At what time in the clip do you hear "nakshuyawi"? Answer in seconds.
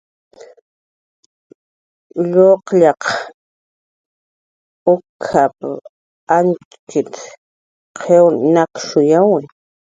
8.53-9.43